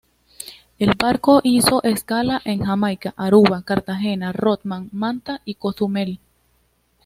El 0.79 0.95
barco 0.97 1.41
hizo 1.43 1.83
escala 1.83 2.41
en 2.43 2.63
Jamaica, 2.63 3.13
Aruba, 3.17 3.61
Cartagena, 3.61 4.31
Rodman, 4.33 4.89
Manta 4.91 5.41
y 5.45 5.53
Cozumel. 5.53 6.19